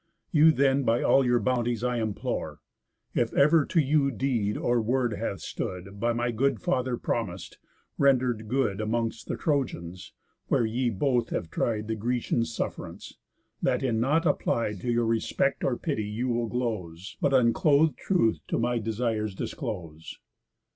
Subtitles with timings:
[0.31, 2.59] You then by all your bounties I implore,
[3.13, 7.57] (If ever to you deed or word hath stood, By my good father promis'd,
[7.99, 10.11] render'd good Amongst the Trojans,
[10.47, 13.17] where ye both have tried The Grecian suff'rance)
[13.61, 18.39] that in nought applied To my respect or pity you will glose, But uncloth'd truth
[18.47, 20.17] to my desires disclose."